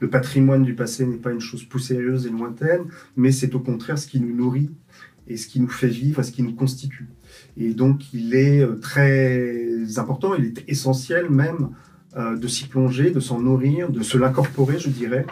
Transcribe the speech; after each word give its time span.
le 0.00 0.08
patrimoine 0.08 0.64
du 0.64 0.74
passé 0.74 1.06
n'est 1.06 1.18
pas 1.18 1.30
une 1.30 1.40
chose 1.40 1.64
poussiéreuse 1.64 2.26
et 2.26 2.30
lointaine, 2.30 2.86
mais 3.16 3.30
c'est 3.30 3.54
au 3.54 3.60
contraire 3.60 3.98
ce 3.98 4.06
qui 4.06 4.20
nous 4.20 4.34
nourrit 4.34 4.70
et 5.28 5.36
ce 5.36 5.46
qui 5.46 5.60
nous 5.60 5.68
fait 5.68 5.88
vivre, 5.88 6.22
ce 6.22 6.32
qui 6.32 6.42
nous 6.42 6.54
constitue. 6.54 7.08
Et 7.56 7.74
donc, 7.74 8.12
il 8.12 8.34
est 8.34 8.62
euh, 8.62 8.76
très 8.80 9.98
important, 9.98 10.34
il 10.34 10.46
est 10.46 10.64
essentiel 10.66 11.30
même 11.30 11.70
euh, 12.16 12.36
de 12.36 12.48
s'y 12.48 12.66
plonger, 12.66 13.10
de 13.10 13.20
s'en 13.20 13.40
nourrir, 13.40 13.90
de 13.90 14.02
se 14.02 14.18
l'incorporer, 14.18 14.78
je 14.78 14.88
dirais, 14.88 15.26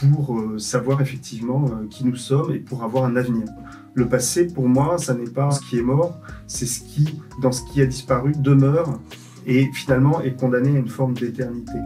pour 0.00 0.38
euh, 0.38 0.58
savoir 0.58 1.00
effectivement 1.00 1.70
qui 1.88 2.04
nous 2.04 2.16
sommes 2.16 2.52
et 2.52 2.58
pour 2.58 2.82
avoir 2.82 3.04
un 3.04 3.16
avenir. 3.16 3.46
Le 3.94 4.06
passé, 4.06 4.46
pour 4.46 4.68
moi, 4.68 4.98
ça 4.98 5.14
n'est 5.14 5.30
pas 5.30 5.50
ce 5.50 5.60
qui 5.60 5.78
est 5.78 5.82
mort, 5.82 6.20
c'est 6.46 6.66
ce 6.66 6.80
qui, 6.80 7.18
dans 7.40 7.52
ce 7.52 7.62
qui 7.72 7.80
a 7.80 7.86
disparu, 7.86 8.32
demeure 8.36 9.00
et 9.46 9.70
finalement 9.72 10.20
est 10.20 10.38
condamné 10.38 10.76
à 10.76 10.78
une 10.78 10.88
forme 10.88 11.14
d'éternité. 11.14 11.78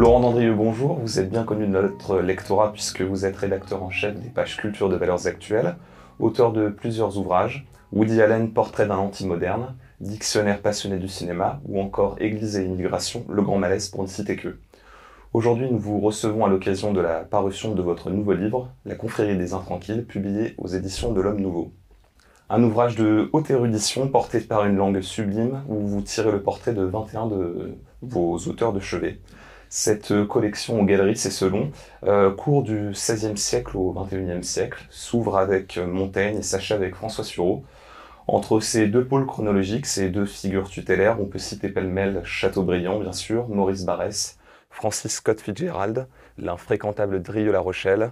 Laurent 0.00 0.20
Dandrieux, 0.20 0.54
bonjour. 0.54 0.94
Vous 0.94 1.18
êtes 1.20 1.28
bien 1.28 1.44
connu 1.44 1.66
de 1.66 1.72
notre 1.72 2.20
lectorat 2.20 2.72
puisque 2.72 3.02
vous 3.02 3.26
êtes 3.26 3.36
rédacteur 3.36 3.82
en 3.82 3.90
chef 3.90 4.18
des 4.18 4.30
pages 4.30 4.56
Culture 4.56 4.88
de 4.88 4.96
valeurs 4.96 5.26
actuelles, 5.26 5.76
auteur 6.18 6.52
de 6.52 6.70
plusieurs 6.70 7.18
ouvrages, 7.18 7.66
Woody 7.92 8.22
Allen, 8.22 8.50
Portrait 8.50 8.86
d'un 8.86 8.96
anti-moderne, 8.96 9.76
Dictionnaire 10.00 10.62
passionné 10.62 10.96
du 10.96 11.06
cinéma 11.06 11.60
ou 11.66 11.82
encore 11.82 12.16
Église 12.18 12.56
et 12.56 12.64
immigration, 12.64 13.26
Le 13.28 13.42
Grand 13.42 13.58
Malaise 13.58 13.90
pour 13.90 14.02
ne 14.02 14.08
citer 14.08 14.36
que. 14.36 14.56
Aujourd'hui, 15.34 15.70
nous 15.70 15.78
vous 15.78 16.00
recevons 16.00 16.46
à 16.46 16.48
l'occasion 16.48 16.94
de 16.94 17.02
la 17.02 17.20
parution 17.20 17.74
de 17.74 17.82
votre 17.82 18.08
nouveau 18.08 18.32
livre, 18.32 18.70
La 18.86 18.94
confrérie 18.94 19.36
des 19.36 19.52
intranquilles, 19.52 20.00
publié 20.00 20.54
aux 20.56 20.68
éditions 20.68 21.12
de 21.12 21.20
l'Homme 21.20 21.42
Nouveau. 21.42 21.74
Un 22.48 22.62
ouvrage 22.62 22.96
de 22.96 23.28
haute 23.34 23.50
érudition 23.50 24.08
porté 24.08 24.40
par 24.40 24.64
une 24.64 24.76
langue 24.76 25.02
sublime 25.02 25.62
où 25.68 25.86
vous 25.86 26.00
tirez 26.00 26.32
le 26.32 26.42
portrait 26.42 26.72
de 26.72 26.84
21 26.84 27.26
de 27.26 27.74
vos 28.00 28.38
auteurs 28.48 28.72
de 28.72 28.80
chevet. 28.80 29.20
Cette 29.72 30.26
collection 30.26 30.80
aux 30.80 30.84
galeries, 30.84 31.16
c'est 31.16 31.30
selon, 31.30 31.70
euh, 32.02 32.32
court 32.32 32.64
du 32.64 32.90
XVIe 32.90 33.38
siècle 33.38 33.76
au 33.76 33.92
XXIe 33.92 34.42
siècle, 34.42 34.84
s'ouvre 34.90 35.38
avec 35.38 35.78
Montaigne 35.78 36.38
et 36.38 36.42
s'achève 36.42 36.82
avec 36.82 36.96
François 36.96 37.22
Sureau. 37.22 37.62
Entre 38.26 38.58
ces 38.58 38.88
deux 38.88 39.04
pôles 39.06 39.26
chronologiques, 39.26 39.86
ces 39.86 40.08
deux 40.08 40.26
figures 40.26 40.68
tutélaires, 40.68 41.20
on 41.20 41.24
peut 41.24 41.38
citer 41.38 41.68
pêle-mêle 41.68 42.20
Chateaubriand, 42.24 42.98
bien 42.98 43.12
sûr, 43.12 43.48
Maurice 43.48 43.84
Barrès, 43.84 44.38
Francis 44.70 45.14
Scott 45.14 45.40
Fitzgerald, 45.40 46.08
l'infréquentable 46.36 47.22
Drieux-La 47.22 47.60
Rochelle, 47.60 48.10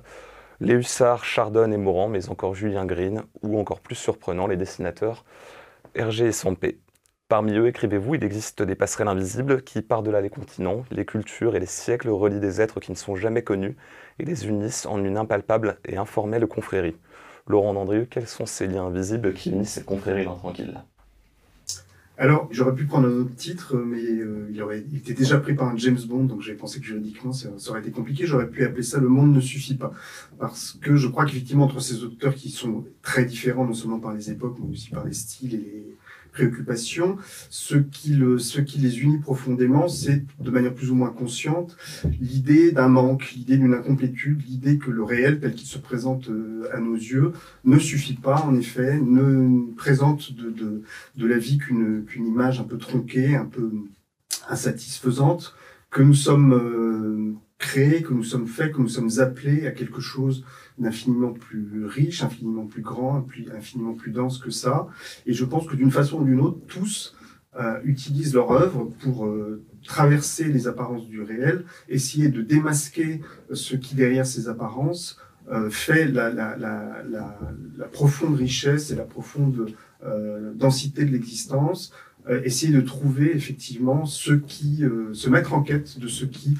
les 0.60 0.74
hussards 0.74 1.24
Chardonne 1.24 1.72
et 1.72 1.76
Morand, 1.76 2.08
mais 2.08 2.28
encore 2.28 2.54
Julien 2.54 2.86
Green, 2.86 3.24
ou 3.42 3.58
encore 3.58 3.80
plus 3.80 3.96
surprenant, 3.96 4.46
les 4.46 4.56
dessinateurs 4.56 5.24
Hergé 5.96 6.26
et 6.26 6.32
Sampé. 6.32 6.78
Parmi 7.28 7.52
eux, 7.58 7.66
écrivez-vous, 7.66 8.14
il 8.14 8.24
existe 8.24 8.62
des 8.62 8.74
passerelles 8.74 9.08
invisibles 9.08 9.60
qui, 9.60 9.82
par-delà 9.82 10.22
les 10.22 10.30
continents, 10.30 10.86
les 10.90 11.04
cultures 11.04 11.56
et 11.56 11.60
les 11.60 11.66
siècles, 11.66 12.08
relient 12.08 12.40
des 12.40 12.62
êtres 12.62 12.80
qui 12.80 12.90
ne 12.90 12.96
sont 12.96 13.16
jamais 13.16 13.42
connus 13.42 13.76
et 14.18 14.24
les 14.24 14.46
unissent 14.46 14.86
en 14.86 15.04
une 15.04 15.18
impalpable 15.18 15.76
et 15.84 15.98
informelle 15.98 16.46
confrérie. 16.46 16.96
Laurent 17.46 17.74
Dandrieux, 17.74 18.06
quels 18.10 18.26
sont 18.26 18.46
ces 18.46 18.66
liens 18.66 18.86
invisibles 18.86 19.34
qui 19.34 19.50
unissent 19.50 19.72
cette 19.72 19.84
confrérie 19.84 20.24
tranquille? 20.24 20.80
Alors, 22.16 22.48
j'aurais 22.50 22.74
pu 22.74 22.86
prendre 22.86 23.08
un 23.08 23.12
autre 23.12 23.34
titre, 23.36 23.76
mais 23.76 24.02
euh, 24.02 24.50
il, 24.50 24.96
était 24.96 25.12
déjà 25.12 25.38
pris 25.38 25.54
par 25.54 25.68
un 25.68 25.76
James 25.76 26.00
Bond, 26.08 26.24
donc 26.24 26.40
j'ai 26.40 26.54
pensé 26.54 26.80
que 26.80 26.86
juridiquement 26.86 27.32
ça, 27.34 27.50
ça, 27.58 27.70
aurait 27.70 27.80
été 27.80 27.90
compliqué. 27.90 28.24
J'aurais 28.26 28.48
pu 28.48 28.64
appeler 28.64 28.82
ça 28.82 28.98
Le 28.98 29.08
monde 29.08 29.34
ne 29.34 29.40
suffit 29.40 29.76
pas. 29.76 29.92
Parce 30.38 30.78
que 30.80 30.96
je 30.96 31.06
crois 31.08 31.26
qu'effectivement, 31.26 31.66
entre 31.66 31.80
ces 31.80 32.02
auteurs 32.04 32.34
qui 32.34 32.48
sont 32.48 32.86
très 33.02 33.26
différents, 33.26 33.66
non 33.66 33.74
seulement 33.74 34.00
par 34.00 34.14
les 34.14 34.30
époques, 34.30 34.56
mais 34.60 34.72
aussi 34.72 34.88
par 34.88 35.04
les 35.04 35.12
styles 35.12 35.54
et 35.54 35.58
les, 35.58 35.96
préoccupations. 36.38 37.16
Ce 37.50 37.76
qui, 37.76 38.10
le, 38.14 38.38
ce 38.38 38.60
qui 38.60 38.78
les 38.78 39.00
unit 39.00 39.18
profondément, 39.18 39.88
c'est 39.88 40.24
de 40.40 40.50
manière 40.50 40.74
plus 40.74 40.90
ou 40.92 40.94
moins 40.94 41.10
consciente 41.10 41.76
l'idée 42.20 42.70
d'un 42.72 42.88
manque, 42.88 43.32
l'idée 43.32 43.56
d'une 43.56 43.74
incomplétude, 43.74 44.40
l'idée 44.48 44.78
que 44.78 44.90
le 44.90 45.02
réel 45.02 45.40
tel 45.40 45.54
qu'il 45.54 45.66
se 45.66 45.78
présente 45.78 46.28
euh, 46.28 46.68
à 46.72 46.78
nos 46.80 46.94
yeux 46.94 47.32
ne 47.64 47.78
suffit 47.78 48.14
pas, 48.14 48.40
en 48.48 48.54
effet, 48.54 49.00
ne 49.00 49.74
présente 49.74 50.32
de, 50.32 50.50
de, 50.50 50.82
de 51.16 51.26
la 51.26 51.38
vie 51.38 51.58
qu'une 51.58 52.04
qu'une 52.06 52.26
image 52.26 52.60
un 52.60 52.64
peu 52.64 52.78
tronquée, 52.78 53.34
un 53.34 53.46
peu 53.56 53.72
insatisfaisante, 54.48 55.54
que 55.90 56.02
nous 56.02 56.14
sommes 56.14 56.52
euh, 56.52 57.34
créés, 57.58 58.02
que 58.02 58.14
nous 58.14 58.24
sommes 58.24 58.46
faits, 58.46 58.72
que 58.72 58.80
nous 58.80 58.88
sommes 58.88 59.18
appelés 59.18 59.66
à 59.66 59.72
quelque 59.72 60.00
chose 60.00 60.44
d'infiniment 60.78 61.32
plus 61.32 61.84
riche, 61.86 62.22
infiniment 62.22 62.66
plus 62.66 62.82
grand, 62.82 63.26
infiniment 63.54 63.94
plus 63.94 64.12
dense 64.12 64.38
que 64.38 64.50
ça. 64.50 64.86
Et 65.26 65.32
je 65.32 65.44
pense 65.44 65.66
que 65.66 65.74
d'une 65.74 65.90
façon 65.90 66.20
ou 66.20 66.24
d'une 66.24 66.40
autre, 66.40 66.60
tous 66.68 67.16
euh, 67.58 67.80
utilisent 67.82 68.34
leur 68.34 68.52
œuvre 68.52 68.84
pour 69.00 69.26
euh, 69.26 69.64
traverser 69.82 70.44
les 70.44 70.68
apparences 70.68 71.08
du 71.08 71.22
réel, 71.22 71.64
essayer 71.88 72.28
de 72.28 72.42
démasquer 72.42 73.20
ce 73.52 73.74
qui 73.74 73.96
derrière 73.96 74.26
ces 74.26 74.48
apparences 74.48 75.18
euh, 75.50 75.68
fait 75.68 76.06
la, 76.06 76.30
la, 76.30 76.56
la, 76.56 77.02
la, 77.08 77.86
profonde 77.86 78.36
richesse 78.36 78.90
et 78.90 78.94
la 78.94 79.04
profonde 79.04 79.74
densité 80.54 81.04
de 81.04 81.10
l'existence, 81.10 81.92
essayer 82.44 82.72
de 82.72 82.80
trouver 82.80 83.34
effectivement 83.34 84.06
ce 84.06 84.32
qui, 84.32 84.84
se 85.12 85.28
mettre 85.28 85.54
en 85.54 85.62
quête 85.62 85.98
de 85.98 86.06
ce 86.06 86.24
qui 86.24 86.56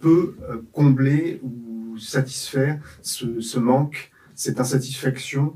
peut 0.00 0.36
combler 0.72 1.40
ou 1.42 1.98
satisfaire 1.98 2.78
ce, 3.02 3.58
manque, 3.58 4.10
cette 4.34 4.60
insatisfaction 4.60 5.54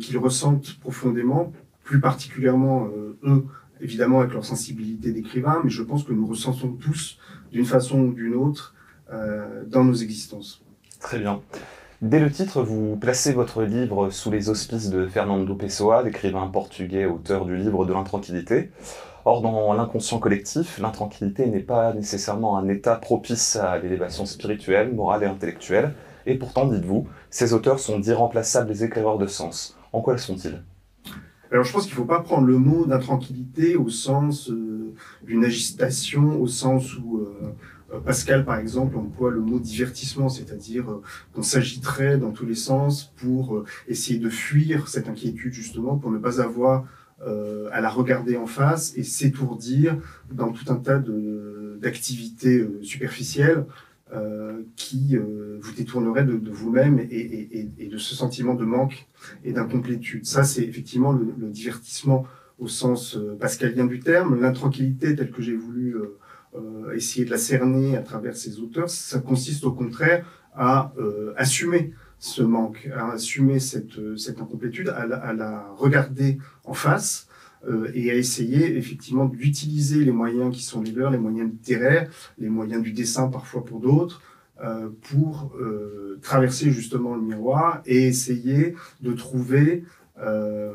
qu'ils 0.00 0.18
ressentent 0.18 0.78
profondément, 0.80 1.52
plus 1.84 2.00
particulièrement 2.00 2.86
euh, 2.86 3.16
eux, 3.24 3.44
évidemment 3.80 4.20
avec 4.20 4.32
leur 4.32 4.44
sensibilité 4.44 5.12
d'écrivain, 5.12 5.60
mais 5.64 5.70
je 5.70 5.82
pense 5.82 6.04
que 6.04 6.12
nous 6.12 6.26
ressentons 6.26 6.72
tous 6.72 7.18
d'une 7.52 7.64
façon 7.64 8.00
ou 8.00 8.12
d'une 8.12 8.34
autre 8.34 8.74
euh, 9.12 9.64
dans 9.66 9.84
nos 9.84 9.94
existences. 9.94 10.62
Très 11.00 11.18
bien. 11.18 11.40
Dès 12.02 12.20
le 12.20 12.30
titre, 12.30 12.62
vous 12.62 12.96
placez 12.96 13.32
votre 13.32 13.62
livre 13.62 14.10
sous 14.10 14.30
les 14.30 14.50
auspices 14.50 14.90
de 14.90 15.06
Fernando 15.06 15.54
Pessoa, 15.54 16.02
l'écrivain 16.02 16.46
portugais, 16.48 17.06
auteur 17.06 17.46
du 17.46 17.56
livre 17.56 17.86
de 17.86 17.92
l'intranquillité. 17.92 18.70
Or, 19.26 19.40
dans 19.40 19.72
l'inconscient 19.72 20.18
collectif, 20.18 20.78
l'intranquillité 20.78 21.46
n'est 21.46 21.60
pas 21.60 21.94
nécessairement 21.94 22.58
un 22.58 22.68
état 22.68 22.96
propice 22.96 23.56
à 23.56 23.78
l'élévation 23.78 24.26
spirituelle, 24.26 24.92
morale 24.92 25.22
et 25.22 25.26
intellectuelle. 25.26 25.94
Et 26.26 26.34
pourtant, 26.34 26.66
dites-vous, 26.66 27.08
ces 27.30 27.54
auteurs 27.54 27.78
sont 27.78 27.98
d'irremplaçables 27.98 28.82
éclaireurs 28.82 29.16
de 29.16 29.26
sens. 29.26 29.78
En 29.94 30.02
quoi 30.02 30.18
sont-ils? 30.18 30.62
Alors 31.50 31.64
je 31.64 31.72
pense 31.72 31.84
qu'il 31.84 31.92
ne 31.92 31.98
faut 31.98 32.04
pas 32.04 32.20
prendre 32.20 32.46
le 32.46 32.58
mot 32.58 32.84
d'intranquillité 32.84 33.76
au 33.76 33.88
sens 33.88 34.50
euh, 34.50 34.92
d'une 35.22 35.44
agitation, 35.44 36.40
au 36.40 36.46
sens 36.46 36.98
où 36.98 37.18
euh, 37.18 38.00
Pascal, 38.04 38.44
par 38.44 38.58
exemple, 38.58 38.96
emploie 38.96 39.30
le 39.30 39.40
mot 39.40 39.58
divertissement, 39.58 40.28
c'est-à-dire 40.28 40.90
euh, 40.90 41.02
qu'on 41.32 41.42
s'agiterait 41.42 42.18
dans 42.18 42.32
tous 42.32 42.44
les 42.44 42.56
sens 42.56 43.14
pour 43.16 43.64
essayer 43.88 44.18
de 44.18 44.28
fuir 44.28 44.88
cette 44.88 45.08
inquiétude, 45.08 45.52
justement, 45.52 45.96
pour 45.96 46.10
ne 46.10 46.18
pas 46.18 46.42
avoir 46.42 46.84
euh, 47.22 47.68
à 47.72 47.80
la 47.80 47.88
regarder 47.88 48.36
en 48.36 48.46
face 48.46 48.92
et 48.96 49.02
s'étourdir 49.02 49.96
dans 50.30 50.52
tout 50.52 50.72
un 50.72 50.76
tas 50.76 51.02
d'activités 51.80 52.58
euh, 52.58 52.82
superficielles 52.82 53.64
euh, 54.12 54.62
qui 54.76 55.16
euh, 55.16 55.58
vous 55.60 55.72
détourneraient 55.72 56.24
de, 56.24 56.36
de 56.36 56.50
vous-même 56.50 56.98
et, 56.98 57.04
et, 57.04 57.70
et, 57.78 57.88
de 57.88 57.96
ce 57.98 58.14
sentiment 58.14 58.54
de 58.54 58.64
manque 58.64 59.08
et 59.44 59.52
d'incomplétude. 59.52 60.24
Ça, 60.26 60.44
c'est 60.44 60.62
effectivement 60.62 61.12
le, 61.12 61.34
le, 61.38 61.48
divertissement 61.48 62.26
au 62.58 62.68
sens 62.68 63.16
euh, 63.16 63.34
pascalien 63.34 63.86
du 63.86 64.00
terme. 64.00 64.38
L'intranquillité, 64.40 65.16
telle 65.16 65.30
que 65.30 65.42
j'ai 65.42 65.56
voulu 65.56 65.96
essayer 66.94 67.24
de 67.24 67.30
la 67.30 67.38
cerner 67.38 67.96
à 67.96 68.02
travers 68.02 68.36
ces 68.36 68.60
auteurs, 68.60 68.88
ça 68.88 69.18
consiste 69.18 69.64
au 69.64 69.72
contraire 69.72 70.24
à 70.54 70.92
assumer 71.36 71.92
ce 72.18 72.42
manque, 72.42 72.88
à 72.94 73.12
assumer 73.12 73.60
cette, 73.60 74.16
cette 74.16 74.40
incomplétude, 74.40 74.88
à 74.88 75.06
la, 75.06 75.68
regarder 75.76 76.38
en 76.64 76.74
face 76.74 77.28
euh, 77.68 77.90
et 77.94 78.10
à 78.10 78.14
essayer 78.14 78.76
effectivement 78.76 79.26
d'utiliser 79.26 80.04
les 80.04 80.12
moyens 80.12 80.54
qui 80.54 80.62
sont 80.62 80.82
les 80.82 80.92
leurs, 80.92 81.10
les 81.10 81.18
moyens 81.18 81.50
littéraires, 81.50 82.10
les 82.38 82.48
moyens 82.48 82.82
du 82.82 82.92
dessin 82.92 83.28
parfois 83.28 83.64
pour 83.64 83.80
d'autres, 83.80 84.22
euh, 84.62 84.88
pour 85.10 85.52
euh, 85.58 86.20
traverser 86.22 86.70
justement 86.70 87.16
le 87.16 87.22
miroir 87.22 87.82
et 87.86 88.06
essayer 88.06 88.76
de 89.00 89.12
trouver 89.12 89.82
euh, 90.20 90.72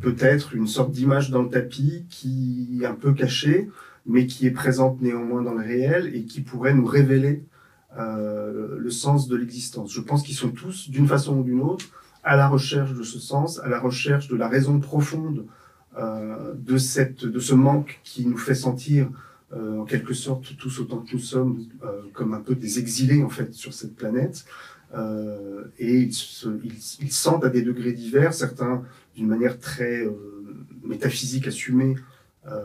peut-être 0.00 0.56
une 0.56 0.66
sorte 0.66 0.90
d'image 0.90 1.30
dans 1.30 1.42
le 1.42 1.48
tapis 1.48 2.04
qui 2.10 2.80
est 2.82 2.86
un 2.86 2.96
peu 2.96 3.12
cachée, 3.12 3.68
mais 4.04 4.26
qui 4.26 4.48
est 4.48 4.50
présente 4.50 5.00
néanmoins 5.00 5.42
dans 5.42 5.54
le 5.54 5.64
réel 5.64 6.10
et 6.12 6.24
qui 6.24 6.40
pourrait 6.40 6.74
nous 6.74 6.84
révéler 6.84 7.44
euh, 7.98 8.76
le 8.78 8.90
sens 8.90 9.28
de 9.28 9.36
l'existence. 9.36 9.92
Je 9.92 10.00
pense 10.00 10.22
qu'ils 10.22 10.34
sont 10.34 10.50
tous, 10.50 10.90
d'une 10.90 11.06
façon 11.06 11.38
ou 11.38 11.42
d'une 11.42 11.60
autre, 11.60 11.86
à 12.24 12.36
la 12.36 12.48
recherche 12.48 12.94
de 12.94 13.02
ce 13.02 13.18
sens, 13.18 13.58
à 13.60 13.68
la 13.68 13.80
recherche 13.80 14.28
de 14.28 14.36
la 14.36 14.48
raison 14.48 14.80
profonde 14.80 15.44
euh, 15.98 16.54
de, 16.54 16.78
cette, 16.78 17.24
de 17.26 17.38
ce 17.38 17.54
manque 17.54 18.00
qui 18.04 18.26
nous 18.26 18.38
fait 18.38 18.54
sentir, 18.54 19.08
euh, 19.52 19.80
en 19.80 19.84
quelque 19.84 20.14
sorte, 20.14 20.56
tous 20.56 20.80
autant 20.80 20.98
que 20.98 21.12
nous 21.12 21.18
sommes, 21.18 21.66
euh, 21.84 22.02
comme 22.14 22.32
un 22.32 22.40
peu 22.40 22.54
des 22.54 22.78
exilés, 22.78 23.22
en 23.22 23.28
fait, 23.28 23.52
sur 23.52 23.74
cette 23.74 23.94
planète. 23.94 24.46
Euh, 24.94 25.64
et 25.78 25.98
ils, 25.98 26.14
se, 26.14 26.48
ils, 26.64 26.78
ils, 27.00 27.12
sentent 27.12 27.44
à 27.44 27.50
des 27.50 27.62
degrés 27.62 27.92
divers, 27.92 28.32
certains 28.32 28.82
d'une 29.14 29.26
manière 29.26 29.58
très 29.58 30.06
métaphysique 30.82 31.46
assumée, 31.46 31.96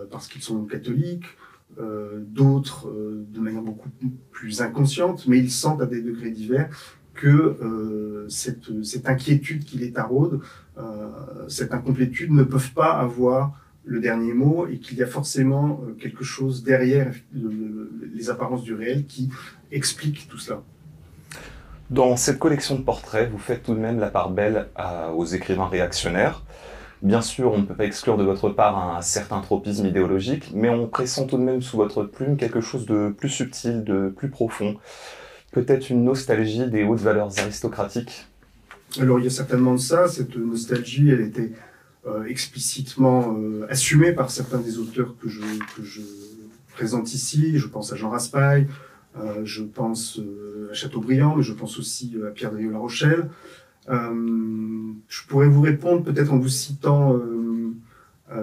parce 0.09 0.27
qu'ils 0.27 0.41
sont 0.41 0.63
catholiques, 0.63 1.25
d'autres 1.77 2.89
de 2.89 3.39
manière 3.39 3.61
beaucoup 3.61 3.89
plus 4.31 4.61
inconsciente, 4.61 5.27
mais 5.27 5.37
ils 5.37 5.51
sentent 5.51 5.81
à 5.81 5.85
des 5.85 6.01
degrés 6.01 6.31
divers 6.31 6.69
que 7.13 8.25
cette, 8.29 8.83
cette, 8.83 9.07
inquiétude 9.07 9.63
qui 9.63 9.77
les 9.77 9.91
taraude, 9.91 10.41
cette 11.47 11.73
incomplétude 11.73 12.31
ne 12.31 12.43
peuvent 12.43 12.73
pas 12.73 12.93
avoir 12.93 13.53
le 13.87 13.99
dernier 13.99 14.33
mot 14.33 14.67
et 14.67 14.77
qu'il 14.77 14.97
y 14.97 15.03
a 15.03 15.07
forcément 15.07 15.81
euh, 15.81 15.93
quelque 15.93 16.23
chose 16.23 16.63
derrière 16.63 17.11
les 17.33 18.29
apparences 18.29 18.63
du 18.63 18.73
réel 18.73 19.05
qui 19.05 19.29
explique 19.71 20.27
tout 20.27 20.37
cela. 20.37 20.61
Dans 21.89 22.17
cette 22.17 22.37
collection 22.37 22.75
de 22.75 22.81
portraits, 22.81 23.31
vous 23.31 23.37
faites 23.37 23.63
tout 23.63 23.73
de 23.73 23.79
même 23.79 23.97
la 23.97 24.09
part 24.09 24.29
belle 24.29 24.67
aux 25.15 25.25
écrivains 25.25 25.67
réactionnaires. 25.67 26.43
Bien 27.03 27.21
sûr, 27.21 27.51
on 27.51 27.59
ne 27.59 27.65
peut 27.65 27.75
pas 27.75 27.85
exclure 27.85 28.17
de 28.17 28.23
votre 28.23 28.49
part 28.49 28.95
un 28.97 29.01
certain 29.01 29.39
tropisme 29.41 29.85
idéologique, 29.85 30.51
mais 30.55 30.69
on 30.69 30.87
pressent 30.87 31.25
tout 31.27 31.37
de 31.37 31.43
même 31.43 31.61
sous 31.61 31.77
votre 31.77 32.03
plume 32.03 32.37
quelque 32.37 32.59
chose 32.59 32.87
de 32.87 33.13
plus 33.15 33.29
subtil, 33.29 33.83
de 33.83 34.09
plus 34.15 34.29
profond. 34.29 34.75
Peut-être 35.51 35.89
une 35.91 36.03
nostalgie 36.03 36.67
des 36.67 36.83
hautes 36.83 36.99
valeurs 36.99 37.31
aristocratiques 37.37 38.27
Alors 38.99 39.19
il 39.19 39.25
y 39.25 39.27
a 39.27 39.31
certainement 39.31 39.73
de 39.73 39.79
ça. 39.79 40.07
Cette 40.07 40.35
nostalgie, 40.35 41.09
elle 41.09 41.21
était 41.21 41.51
euh, 42.07 42.25
explicitement 42.25 43.35
euh, 43.37 43.67
assumé 43.69 44.11
par 44.11 44.31
certains 44.31 44.59
des 44.59 44.79
auteurs 44.79 45.15
que 45.21 45.29
je, 45.29 45.41
que 45.75 45.83
je 45.83 46.01
présente 46.73 47.13
ici. 47.13 47.59
Je 47.59 47.67
pense 47.67 47.93
à 47.93 47.95
Jean 47.95 48.09
Raspail, 48.09 48.67
euh, 49.19 49.41
je 49.43 49.61
pense 49.61 50.19
à 50.71 50.73
Chateaubriand, 50.73 51.35
mais 51.35 51.43
je 51.43 51.53
pense 51.53 51.77
aussi 51.77 52.17
à 52.27 52.31
Pierre 52.31 52.51
de 52.51 52.69
La 52.69 52.79
Rochelle. 52.79 53.29
Je 53.89 55.27
pourrais 55.27 55.47
vous 55.47 55.61
répondre 55.61 56.03
peut-être 56.03 56.33
en 56.33 56.37
vous 56.37 56.49
citant 56.49 57.19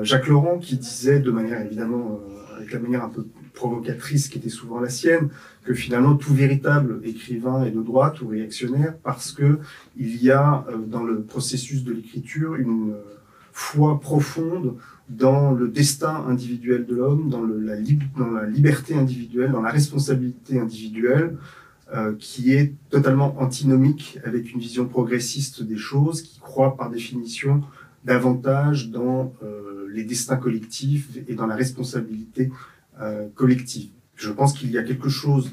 Jacques 0.03 0.29
Laurent 0.29 0.59
qui 0.59 0.77
disait 0.77 1.21
de 1.21 1.31
manière 1.31 1.61
évidemment 1.61 2.21
avec 2.57 2.73
la 2.73 2.79
manière 2.79 3.05
un 3.05 3.11
peu 3.11 3.27
provocatrice 3.53 4.29
qui 4.29 4.39
était 4.39 4.49
souvent 4.49 4.81
la 4.81 4.89
sienne, 4.89 5.29
que 5.65 5.75
finalement 5.75 6.17
tout 6.17 6.35
véritable 6.35 7.01
écrivain 7.05 7.65
est 7.65 7.71
de 7.71 7.83
droite 7.83 8.21
ou 8.21 8.29
réactionnaire 8.29 8.95
parce 9.03 9.33
que 9.33 9.59
il 9.97 10.23
y 10.23 10.31
a 10.31 10.65
dans 10.87 11.03
le 11.03 11.23
processus 11.23 11.85
de 11.85 11.93
l'écriture 11.93 12.55
une 12.55 12.95
foi 13.53 14.01
profonde 14.01 14.75
dans 15.09 15.53
le 15.53 15.69
destin 15.69 16.25
individuel 16.29 16.87
de 16.87 16.95
l'homme, 16.95 17.29
dans, 17.29 17.43
dans 18.19 18.31
la 18.31 18.47
liberté 18.47 18.95
individuelle, 18.95 19.53
dans 19.53 19.63
la 19.63 19.71
responsabilité 19.71 20.59
individuelle, 20.59 21.37
euh, 21.95 22.13
qui 22.19 22.53
est 22.53 22.75
totalement 22.91 23.41
antinomique 23.41 24.19
avec 24.25 24.53
une 24.53 24.59
vision 24.59 24.85
progressiste 24.85 25.63
des 25.63 25.77
choses, 25.77 26.23
qui 26.23 26.41
croit 26.41 26.77
par 26.77 26.91
définition 26.91 27.63
davantage 28.05 28.91
dans 28.91 29.33
euh, 29.45 29.87
les 29.93 30.03
destins 30.03 30.37
collectifs 30.37 31.09
et 31.29 31.37
dans 31.37 31.47
la 31.47 31.55
responsabilité 31.55 32.51
euh, 33.01 33.29
collective. 33.37 33.91
Je 34.17 34.33
pense 34.33 34.55
qu'il 34.55 34.73
y 34.73 34.79
a 34.79 34.83
quelque 34.83 35.09
chose 35.09 35.53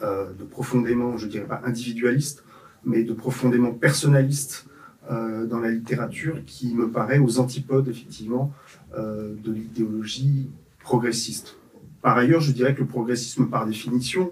de 0.00 0.44
profondément, 0.44 1.16
je 1.18 1.26
dirais 1.28 1.46
pas 1.46 1.60
individualiste, 1.64 2.42
mais 2.84 3.04
de 3.04 3.12
profondément 3.12 3.72
personnaliste 3.72 4.66
dans 5.08 5.60
la 5.60 5.70
littérature 5.70 6.42
qui 6.46 6.74
me 6.74 6.90
paraît 6.90 7.18
aux 7.18 7.38
antipodes, 7.38 7.88
effectivement, 7.88 8.52
de 8.96 9.52
l'idéologie 9.52 10.48
progressiste. 10.80 11.56
Par 12.02 12.16
ailleurs, 12.16 12.40
je 12.40 12.52
dirais 12.52 12.74
que 12.74 12.80
le 12.80 12.86
progressisme, 12.86 13.46
par 13.46 13.66
définition, 13.66 14.30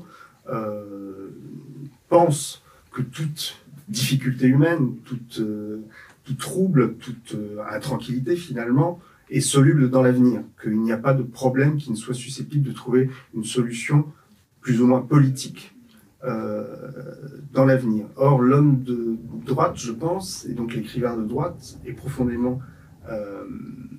pense 2.09 2.63
que 2.93 3.03
toute 3.03 3.59
difficulté 3.89 4.47
humaine, 4.47 4.97
toute, 5.05 5.43
tout 6.25 6.35
trouble, 6.35 6.95
toute 6.97 7.37
intranquillité, 7.71 8.37
finalement, 8.37 9.01
est 9.31 9.41
soluble 9.41 9.91
dans 9.91 10.03
l'avenir, 10.03 10.43
qu'il 10.61 10.81
n'y 10.81 10.93
a 10.93 10.99
pas 10.99 11.15
de 11.15 11.23
problème 11.23 11.77
qui 11.77 11.91
ne 11.91 11.97
soit 11.97 12.15
susceptible 12.15 12.69
de 12.69 12.73
trouver 12.73 13.11
une 13.35 13.45
solution 13.45 14.07
plus 14.61 14.81
ou 14.81 14.87
moins 14.87 15.01
politique 15.01 15.75
euh, 16.25 16.65
dans 17.53 17.65
l'avenir. 17.65 18.07
Or, 18.17 18.41
l'homme 18.41 18.83
de 18.85 19.17
droite, 19.45 19.77
je 19.77 19.91
pense, 19.91 20.47
et 20.47 20.55
donc 20.55 20.75
l'écrivain 20.75 21.17
de 21.17 21.25
droite, 21.27 21.79
est 21.85 21.93
profondément 21.93 22.61
euh, 23.11 23.45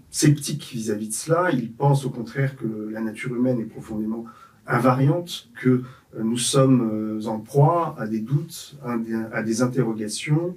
sceptique 0.10 0.69
vis-à-vis 0.72 1.10
de 1.10 1.13
cela. 1.13 1.51
Il 1.51 1.74
pense 1.74 2.06
au 2.06 2.10
contraire 2.10 2.56
que 2.56 2.90
la 2.92 3.01
nature 3.01 3.36
humaine 3.36 3.60
est 3.60 3.66
profondément 3.66 4.25
invariante, 4.68 5.50
que 5.62 5.69
euh, 5.69 6.24
nous 6.24 6.38
sommes 6.38 7.21
en 7.25 7.39
proie 7.39 7.95
à 7.98 8.07
des 8.07 8.19
doutes, 8.19 8.75
à 8.83 9.42
des, 9.42 9.62
interrogations, 9.62 10.56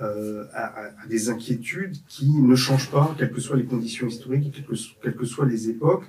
à, 0.00 0.90
des 1.08 1.28
inquiétudes 1.28 1.96
qui 2.06 2.30
ne 2.30 2.54
changent 2.54 2.90
pas, 2.90 3.14
quelles 3.18 3.32
que 3.32 3.40
soient 3.40 3.56
les 3.56 3.64
conditions 3.64 4.06
historiques, 4.06 4.64
quelles 5.02 5.16
que, 5.16 5.24
soient 5.24 5.46
les 5.46 5.70
époques. 5.70 6.04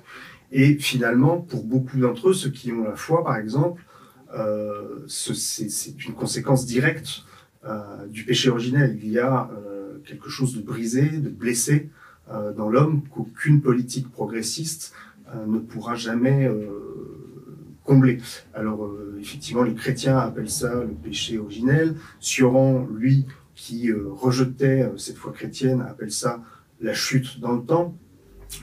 Et 0.52 0.74
finalement, 0.78 1.38
pour 1.38 1.64
beaucoup 1.64 1.98
d'entre 1.98 2.28
eux, 2.28 2.34
ceux 2.34 2.50
qui 2.50 2.72
ont 2.72 2.84
la 2.84 2.96
foi, 2.96 3.24
par 3.24 3.36
exemple, 3.36 3.82
euh, 4.34 5.04
c'est 5.08 6.04
une 6.06 6.14
conséquence 6.14 6.66
directe 6.66 7.24
euh, 7.64 8.06
du 8.06 8.24
péché 8.24 8.48
originel. 8.48 8.98
Il 9.02 9.10
y 9.10 9.18
a 9.18 9.50
euh, 9.52 9.98
quelque 10.04 10.28
chose 10.28 10.54
de 10.54 10.62
brisé, 10.62 11.08
de 11.08 11.28
blessé 11.28 11.90
dans 12.56 12.68
l'homme 12.68 13.02
qu'aucune 13.10 13.60
politique 13.60 14.08
progressiste 14.08 14.94
ne 15.48 15.58
pourra 15.58 15.96
jamais 15.96 16.48
Alors 18.54 18.88
effectivement, 19.20 19.62
les 19.62 19.74
chrétiens 19.74 20.18
appellent 20.18 20.50
ça 20.50 20.74
le 20.74 20.94
péché 20.94 21.38
originel. 21.38 21.96
Sioran, 22.20 22.86
lui, 22.94 23.26
qui 23.54 23.92
rejetait 23.92 24.90
cette 24.96 25.16
foi 25.16 25.32
chrétienne, 25.32 25.82
appelle 25.82 26.12
ça 26.12 26.40
la 26.80 26.94
chute 26.94 27.40
dans 27.40 27.52
le 27.52 27.62
temps. 27.62 27.96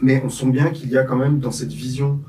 Mais 0.02 0.22
on 0.24 0.30
sent 0.30 0.50
bien 0.50 0.70
qu'il 0.72 0.90
y 0.90 0.98
a 0.98 1.04
quand 1.04 1.18
même 1.18 1.40
dans 1.40 1.52
cette 1.52 1.74
vision 1.74 2.20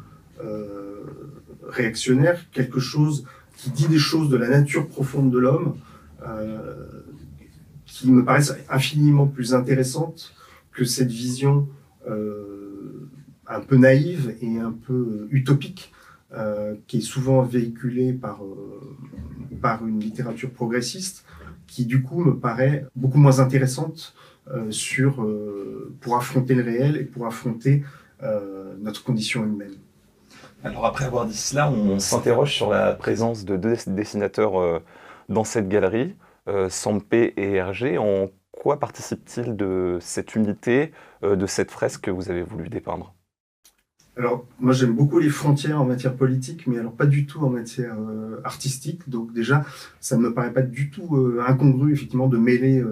réactionnaire, 1.69 2.47
quelque 2.50 2.81
chose 2.81 3.25
qui 3.56 3.71
dit 3.71 3.89
des 3.89 3.99
choses 3.99 4.31
de 4.31 4.37
la 4.37 4.49
nature 4.49 4.87
profonde 4.89 5.31
de 5.31 5.39
l'homme, 5.39 5.77
euh, 6.27 7.03
qui 7.85 8.11
me 8.11 8.25
paraissent 8.25 8.55
infiniment 8.69 9.27
plus 9.27 9.55
intéressantes 9.55 10.35
que 10.73 10.85
cette 10.85 11.11
vision 11.11 11.69
euh, 12.09 13.09
un 13.47 13.61
peu 13.61 13.77
naïve 13.77 14.35
et 14.41 14.59
un 14.59 14.73
peu 14.73 15.27
utopique 15.31 15.93
euh, 16.32 16.75
qui 16.86 16.98
est 16.98 17.08
souvent 17.14 17.42
véhiculée 17.42 18.12
par, 18.12 18.40
par 19.62 19.86
une 19.86 20.00
littérature 20.00 20.50
progressiste, 20.50 21.25
qui 21.66 21.86
du 21.86 22.02
coup 22.02 22.25
me 22.25 22.38
paraît 22.38 22.86
beaucoup 22.96 23.19
moins 23.19 23.40
intéressante 23.40 24.14
sur, 24.70 25.26
pour 26.00 26.16
affronter 26.16 26.54
le 26.54 26.62
réel 26.62 26.96
et 26.96 27.04
pour 27.04 27.26
affronter 27.26 27.82
notre 28.80 29.04
condition 29.04 29.44
humaine. 29.44 29.75
Alors 30.64 30.86
après 30.86 31.04
avoir 31.04 31.26
dit 31.26 31.36
cela, 31.36 31.70
on 31.70 31.98
s'interroge 31.98 32.52
sur 32.52 32.70
la 32.70 32.92
présence 32.92 33.44
de 33.44 33.56
deux 33.56 33.76
dessinateurs 33.87 34.61
euh, 34.61 34.80
dans 35.28 35.44
cette 35.44 35.68
galerie, 35.68 36.16
euh, 36.49 36.68
Sampé 36.68 37.32
et 37.37 37.54
Hergé. 37.54 37.97
En 37.97 38.28
quoi 38.50 38.80
participe-t-il 38.80 39.56
de 39.56 39.99
cette 40.00 40.35
unité, 40.35 40.92
euh, 41.23 41.37
de 41.37 41.47
cette 41.47 41.70
fresque 41.70 42.02
que 42.02 42.11
vous 42.11 42.30
avez 42.30 42.42
voulu 42.42 42.68
dépeindre? 42.68 43.14
Alors, 44.18 44.46
moi, 44.58 44.72
j'aime 44.72 44.94
beaucoup 44.94 45.18
les 45.20 45.28
frontières 45.28 45.80
en 45.80 45.84
matière 45.84 46.14
politique, 46.14 46.66
mais 46.66 46.78
alors 46.78 46.92
pas 46.92 47.06
du 47.06 47.25
tout 47.25 47.40
en 47.40 47.50
matière 47.50 47.96
artistique. 48.42 49.08
Donc 49.08 49.32
déjà, 49.32 49.64
ça 50.00 50.16
ne 50.16 50.22
me 50.22 50.34
paraît 50.34 50.52
pas 50.52 50.62
du 50.62 50.90
tout 50.90 51.16
incongru, 51.46 51.92
effectivement, 51.92 52.26
de 52.26 52.37
mêler 52.37 52.84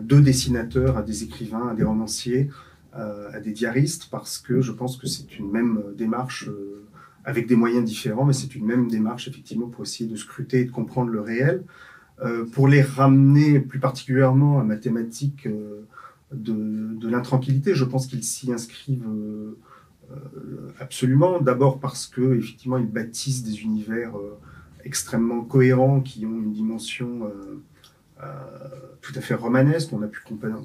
deux 0.00 0.22
dessinateurs 0.22 0.96
à 0.96 1.02
des 1.02 1.24
écrivains, 1.24 1.68
à 1.68 1.74
des 1.74 1.84
romanciers, 1.84 2.48
euh, 2.94 3.30
à 3.32 3.40
des 3.40 3.52
diaristes 3.52 4.08
parce 4.10 4.36
que 4.36 4.60
je 4.60 4.70
pense 4.70 4.98
que 4.98 5.06
c'est 5.06 5.38
une 5.38 5.50
même 5.50 5.82
démarche 5.96 6.46
euh, 6.48 6.84
avec 7.24 7.46
des 7.46 7.56
moyens 7.56 7.82
différents, 7.86 8.26
mais 8.26 8.34
c'est 8.34 8.54
une 8.54 8.66
même 8.66 8.86
démarche 8.88 9.28
effectivement 9.28 9.68
pour 9.68 9.84
essayer 9.84 10.10
de 10.10 10.14
scruter 10.14 10.60
et 10.60 10.64
de 10.66 10.70
comprendre 10.70 11.10
le 11.10 11.22
réel. 11.22 11.64
Euh, 12.20 12.44
pour 12.44 12.68
les 12.68 12.82
ramener 12.82 13.60
plus 13.60 13.78
particulièrement 13.78 14.60
à 14.60 14.64
ma 14.64 14.76
thématique 14.76 15.48
de 16.32 17.08
l'intranquillité, 17.08 17.74
je 17.74 17.86
pense 17.86 18.06
qu'ils 18.06 18.24
s'y 18.24 18.52
inscrivent 18.52 19.08
absolument. 20.78 21.40
D'abord 21.40 21.80
parce 21.80 22.06
que 22.06 22.34
effectivement 22.36 22.78
ils 22.78 22.90
bâtissent 22.90 23.42
des 23.42 23.62
univers 23.62 24.12
extrêmement 24.84 25.42
cohérents 25.42 26.00
qui 26.00 26.26
ont 26.26 26.38
une 26.38 26.52
dimension 26.52 27.30
tout 29.00 29.12
à 29.14 29.20
fait 29.20 29.34
romanesque. 29.34 29.92
On 29.92 30.02
a 30.02 30.08
pu 30.08 30.20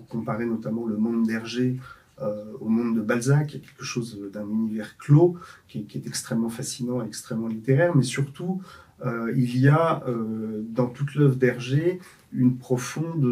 comparer, 0.09 0.45
notamment 0.45 0.85
le 0.85 0.97
monde 0.97 1.25
d'Hergé 1.25 1.77
euh, 2.21 2.45
au 2.59 2.67
monde 2.67 2.95
de 2.95 3.01
Balzac, 3.01 3.53
il 3.53 3.59
y 3.59 3.63
a 3.63 3.67
quelque 3.67 3.83
chose 3.83 4.19
d'un 4.33 4.47
univers 4.49 4.97
clos 4.97 5.37
qui 5.67 5.85
est, 5.93 6.07
extrêmement 6.07 6.49
fascinant 6.49 7.03
extrêmement 7.03 7.47
littéraire, 7.47 7.95
mais 7.95 8.03
surtout, 8.03 8.61
euh, 9.05 9.31
il 9.35 9.59
y 9.59 9.67
a 9.67 10.03
euh, 10.07 10.63
dans 10.69 10.87
toute 10.87 11.13
l'œuvre 11.13 11.35
d'Hergé 11.35 11.99
une 12.33 12.57
profonde 12.57 13.23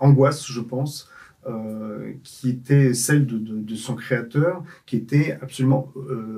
angoisse, 0.00 0.46
je 0.46 0.60
pense, 0.60 1.08
qui 2.22 2.50
était 2.50 2.92
celle 2.94 3.26
de, 3.26 3.74
son 3.74 3.94
créateur, 3.94 4.62
qui 4.86 4.96
était 4.96 5.38
absolument 5.40 5.92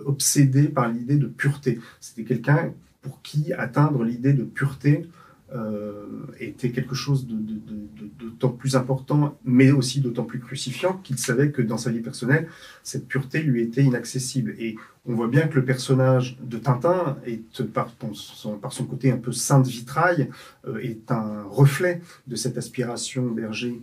obsédé 0.06 0.68
par 0.68 0.88
l'idée 0.88 1.16
de 1.16 1.26
pureté. 1.26 1.80
C'était 2.00 2.24
quelqu'un 2.24 2.72
pour 3.02 3.20
qui 3.22 3.52
atteindre 3.52 4.04
l'idée 4.04 4.32
de 4.32 4.44
pureté 4.44 5.08
euh, 5.54 6.06
était 6.40 6.70
quelque 6.70 6.94
chose 6.94 7.26
d'autant 7.26 8.48
plus 8.48 8.74
important, 8.74 9.38
mais 9.44 9.70
aussi 9.70 10.00
d'autant 10.00 10.24
plus 10.24 10.40
crucifiant 10.40 10.94
qu'il 11.04 11.18
savait 11.18 11.50
que 11.50 11.60
dans 11.60 11.76
sa 11.76 11.90
vie 11.90 12.00
personnelle, 12.00 12.48
cette 12.82 13.06
pureté 13.06 13.42
lui 13.42 13.60
était 13.60 13.82
inaccessible. 13.82 14.54
Et 14.58 14.76
on 15.04 15.14
voit 15.14 15.28
bien 15.28 15.48
que 15.48 15.56
le 15.56 15.64
personnage 15.64 16.38
de 16.42 16.56
Tintin, 16.56 17.18
est, 17.26 17.62
par, 17.64 17.92
son, 18.14 18.56
par 18.56 18.72
son 18.72 18.86
côté 18.86 19.10
un 19.10 19.18
peu 19.18 19.32
saint 19.32 19.60
de 19.60 19.68
vitrail, 19.68 20.30
euh, 20.66 20.78
est 20.78 21.10
un 21.10 21.42
reflet 21.42 22.00
de 22.26 22.36
cette 22.36 22.56
aspiration 22.56 23.26
berger 23.26 23.82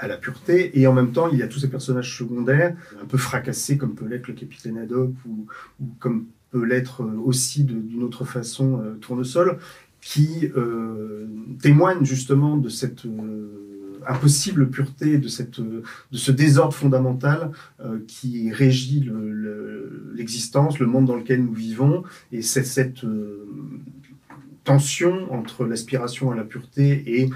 à 0.00 0.08
la 0.08 0.16
pureté, 0.16 0.78
et 0.80 0.86
en 0.86 0.92
même 0.92 1.12
temps, 1.12 1.28
il 1.30 1.38
y 1.38 1.42
a 1.42 1.48
tous 1.48 1.60
ces 1.60 1.68
personnages 1.68 2.16
secondaires, 2.16 2.74
un 3.00 3.04
peu 3.04 3.18
fracassés, 3.18 3.76
comme 3.76 3.94
peut 3.94 4.06
l'être 4.06 4.28
le 4.28 4.34
capitaine 4.34 4.78
Haddock, 4.78 5.12
ou, 5.28 5.46
comme 5.98 6.26
peut 6.50 6.64
l'être 6.64 7.04
aussi 7.24 7.62
d'une 7.64 8.02
autre 8.02 8.24
façon 8.24 8.80
euh, 8.80 8.94
Tournesol, 9.00 9.58
qui 10.00 10.50
euh, 10.56 11.26
témoigne 11.60 12.04
justement 12.04 12.56
de 12.56 12.68
cette 12.68 13.04
euh, 13.04 14.00
impossible 14.06 14.70
pureté, 14.70 15.18
de, 15.18 15.28
cette, 15.28 15.60
de 15.60 15.82
ce 16.12 16.32
désordre 16.32 16.74
fondamental 16.74 17.52
euh, 17.84 17.98
qui 18.06 18.50
régit 18.50 19.10
l'existence, 20.14 20.78
le, 20.78 20.86
monde 20.86 21.06
dans 21.06 21.16
lequel 21.16 21.44
nous 21.44 21.52
vivons, 21.52 22.02
et 22.32 22.42
cette 22.42 23.04
tension 24.72 25.32
entre 25.32 25.64
l'aspiration 25.64 26.30
à 26.30 26.36
la 26.36 26.44
pureté 26.44 27.20
et 27.20 27.30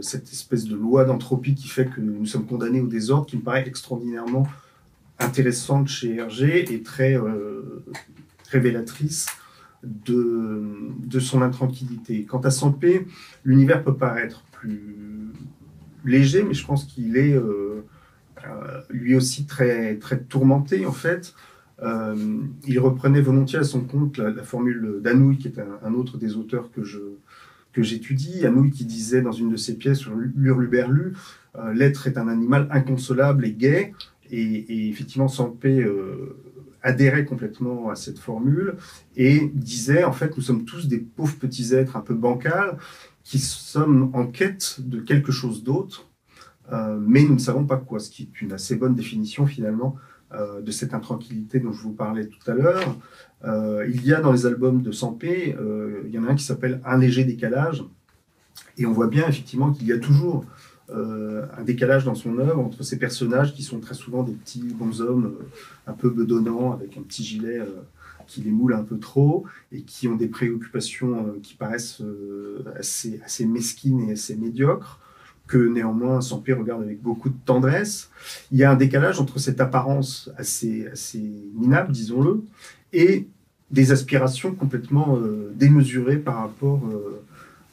cette 0.00 0.30
espèce 0.32 0.64
de 0.64 0.74
loi 0.74 1.04
d'entropie 1.04 1.54
qui 1.54 1.68
fait 1.68 1.86
que 1.86 2.00
nous 2.00 2.26
sommes 2.26 2.46
condamnés 2.46 2.80
au 2.80 2.86
désordre, 2.86 3.26
qui 3.26 3.36
me 3.36 3.42
paraît 3.42 3.66
extraordinairement 3.66 4.46
intéressante 5.18 5.88
chez 5.88 6.16
Hergé 6.16 6.72
et 6.72 6.82
très 6.82 7.16
révélatrice 8.50 9.26
de, 9.82 10.62
de 11.04 11.20
son 11.20 11.42
intranquillité. 11.42 12.24
Quant 12.24 12.40
à 12.40 12.50
Sampé, 12.50 13.06
l'univers 13.44 13.82
peut 13.82 13.96
paraître 13.96 14.42
plus 14.52 15.32
léger, 16.04 16.42
mais 16.42 16.54
je 16.54 16.66
pense 16.66 16.84
qu'il 16.84 17.16
est 17.16 17.34
euh, 17.34 17.84
euh, 18.46 18.80
lui 18.90 19.14
aussi 19.14 19.46
très, 19.46 19.96
très 19.96 20.18
tourmenté 20.20 20.86
en 20.86 20.92
fait. 20.92 21.34
Euh, 21.82 22.42
il 22.66 22.78
reprenait 22.78 23.20
volontiers 23.20 23.58
à 23.58 23.64
son 23.64 23.80
compte 23.80 24.18
la, 24.18 24.42
formule 24.42 25.00
d'Anouilh, 25.02 25.38
qui 25.38 25.48
est 25.48 25.58
un, 25.82 25.94
autre 25.94 26.18
des 26.18 26.36
auteurs 26.36 26.70
que 26.70 27.82
j'étudie. 27.82 28.46
Anouilh 28.46 28.70
qui 28.70 28.84
disait 28.84 29.22
dans 29.22 29.32
une 29.32 29.50
de 29.50 29.56
ses 29.56 29.76
pièces 29.76 29.98
sur 29.98 30.14
l'Hurluberlu, 30.14 31.14
l'être 31.74 32.06
est 32.06 32.18
un 32.18 32.28
animal 32.28 32.68
inconsolable 32.70 33.46
et 33.46 33.52
gai. 33.52 33.94
Et, 34.30 34.88
effectivement, 34.88 35.28
Sampé 35.28 35.84
adhérait 36.82 37.24
complètement 37.24 37.90
à 37.90 37.96
cette 37.96 38.18
formule 38.18 38.74
et 39.16 39.50
disait 39.54 40.04
en 40.04 40.12
fait 40.12 40.36
nous 40.36 40.42
sommes 40.42 40.64
tous 40.64 40.88
des 40.88 40.98
pauvres 40.98 41.36
petits 41.36 41.74
êtres 41.74 41.96
un 41.96 42.00
peu 42.00 42.14
bancals 42.14 42.78
qui 43.22 43.38
sommes 43.38 44.10
en 44.14 44.26
quête 44.26 44.76
de 44.80 45.00
quelque 45.00 45.32
chose 45.32 45.62
d'autre, 45.62 46.08
euh, 46.72 46.98
mais 47.00 47.22
nous 47.22 47.34
ne 47.34 47.38
savons 47.38 47.64
pas 47.64 47.76
quoi, 47.76 48.00
ce 48.00 48.10
qui 48.10 48.22
est 48.24 48.42
une 48.42 48.52
assez 48.52 48.76
bonne 48.76 48.94
définition 48.94 49.46
finalement 49.46 49.96
euh, 50.32 50.60
de 50.60 50.70
cette 50.70 50.94
intranquillité 50.94 51.60
dont 51.60 51.72
je 51.72 51.82
vous 51.82 51.92
parlais 51.92 52.26
tout 52.26 52.50
à 52.50 52.54
l'heure. 52.54 52.96
Euh, 53.44 53.86
il 53.88 54.04
y 54.04 54.12
a 54.12 54.20
dans 54.20 54.32
les 54.32 54.46
albums 54.46 54.82
de 54.82 54.92
Sampé, 54.92 55.56
il 56.06 56.10
y 56.10 56.18
en 56.18 56.24
a 56.24 56.30
un 56.30 56.34
qui 56.34 56.44
s'appelle 56.44 56.80
Un 56.84 56.98
léger 56.98 57.24
décalage, 57.24 57.84
et 58.76 58.86
on 58.86 58.92
voit 58.92 59.08
bien 59.08 59.28
effectivement 59.28 59.72
qu'il 59.72 59.86
y 59.86 59.92
a 59.92 59.98
toujours 59.98 60.44
euh, 60.92 61.46
un 61.56 61.62
décalage 61.62 62.04
dans 62.04 62.16
son 62.16 62.38
œuvre 62.38 62.58
entre 62.58 62.82
ces 62.82 62.98
personnages 62.98 63.54
qui 63.54 63.62
sont 63.62 63.78
très 63.78 63.94
souvent 63.94 64.24
des 64.24 64.32
petits 64.32 64.74
bonshommes 64.74 65.26
euh, 65.26 65.46
un 65.86 65.92
peu 65.92 66.10
bedonnants 66.10 66.72
avec 66.72 66.96
un 66.96 67.02
petit 67.02 67.22
gilet 67.22 67.60
euh, 67.60 67.66
qui 68.26 68.40
les 68.40 68.50
moule 68.50 68.74
un 68.74 68.82
peu 68.82 68.98
trop 68.98 69.44
et 69.70 69.82
qui 69.82 70.08
ont 70.08 70.16
des 70.16 70.26
préoccupations 70.26 71.34
qui 71.42 71.54
paraissent 71.54 72.02
assez, 72.76 73.20
assez 73.24 73.44
mesquines 73.44 74.08
et 74.08 74.12
assez 74.12 74.36
médiocres 74.36 75.00
que 75.50 75.58
néanmoins 75.58 76.20
Sampé 76.20 76.52
regarde 76.52 76.82
avec 76.82 77.02
beaucoup 77.02 77.28
de 77.28 77.38
tendresse. 77.44 78.10
Il 78.52 78.58
y 78.58 78.64
a 78.64 78.70
un 78.70 78.76
décalage 78.76 79.20
entre 79.20 79.38
cette 79.38 79.60
apparence 79.60 80.30
assez, 80.38 80.88
minable, 81.54 81.92
disons-le, 81.92 82.44
et 82.92 83.26
des 83.70 83.92
aspirations 83.92 84.54
complètement 84.54 85.18
démesurées 85.56 86.18
par 86.18 86.36
rapport 86.36 86.80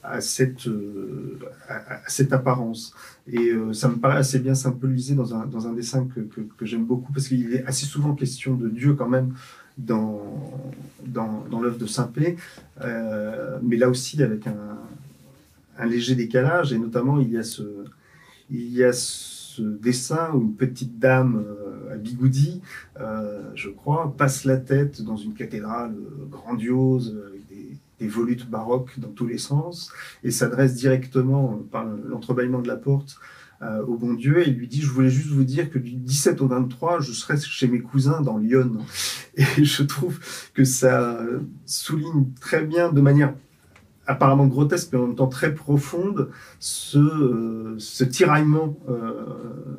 à 0.08 0.22
cette, 0.22 0.68
euh, 0.68 1.40
à, 1.68 2.02
cette 2.08 2.34
apparence. 2.34 2.94
Et 3.28 3.50
euh, 3.50 3.74
ça 3.74 3.90
me 3.90 3.96
paraît 3.96 4.18
assez 4.18 4.40
bien 4.40 4.56
symbolisé 4.56 5.16
dans 5.16 5.36
un, 5.36 5.74
dessin 5.74 6.08
que, 6.08 6.66
j'aime 6.66 6.86
beaucoup, 6.86 7.12
parce 7.12 7.28
qu'il 7.28 7.54
est 7.54 7.66
assez 7.66 7.86
souvent 7.86 8.14
question 8.16 8.56
de 8.56 8.70
Dieu 8.70 8.94
quand 8.94 9.10
même 9.10 9.34
dans, 9.78 10.22
dans, 11.06 11.62
l'œuvre 11.62 11.78
de 11.78 11.86
Saint-Pé, 11.86 12.38
euh, 12.82 13.60
mais 13.62 13.78
là 13.78 13.90
aussi 13.90 14.22
avec 14.24 14.48
un, 14.48 14.78
un, 15.78 15.86
léger 15.86 16.16
décalage, 16.16 16.74
et 16.74 16.78
notamment 16.78 17.20
il 17.20 17.32
y 17.32 17.38
a 17.38 17.44
ce, 17.44 17.86
il 18.50 18.92
dessin 19.82 20.32
où 20.34 20.42
une 20.42 20.56
petite 20.56 21.00
dame 21.00 21.44
à 21.92 21.96
bigoudi, 21.96 22.62
je 23.56 23.70
crois, 23.70 24.14
passe 24.18 24.46
la 24.46 24.58
tête 24.58 25.02
dans 25.02 25.18
une 25.18 25.34
cathédrale 25.34 25.96
grandiose, 26.30 27.18
des 28.00 28.08
volutes 28.08 28.50
baroques 28.50 29.00
dans 29.00 29.10
tous 29.10 29.26
les 29.26 29.38
sens, 29.38 29.92
et 30.24 30.32
s'adresse 30.32 30.76
directement 30.76 31.60
par 31.72 31.86
l'entrebâillement 31.86 32.62
de 32.62 32.68
la 32.68 32.76
porte 32.76 33.20
euh, 33.64 33.84
au 33.86 33.98
bon 33.98 34.14
Dieu 34.14 34.48
et 34.48 34.52
lui 34.52 34.68
dit 34.68 34.82
Je 34.82 34.92
voulais 34.92 35.10
juste 35.10 35.30
vous 35.30 35.44
dire 35.44 35.72
que 35.72 35.80
du 35.80 35.94
17 35.94 36.42
au 36.42 36.48
23, 36.48 37.00
je 37.02 37.12
serai 37.12 37.40
chez 37.40 37.68
mes 37.68 37.80
cousins 37.80 38.22
dans 38.22 38.38
Lyon. 38.38 38.72
Et 39.36 39.64
je 39.64 39.84
trouve 39.84 40.20
que 40.54 40.64
ça 40.64 41.20
souligne 41.66 42.28
très 42.40 42.64
bien, 42.64 42.92
de 42.92 43.02
manière 43.02 43.34
apparemment 44.08 44.48
grotesque, 44.48 44.90
mais 44.94 45.00
en 45.00 45.08
même 45.08 45.16
temps 45.16 45.28
très 45.28 45.54
profonde, 45.54 46.30
ce, 46.60 46.98
euh, 46.98 47.78
tiraillement 48.10 48.78
euh, 48.90 49.14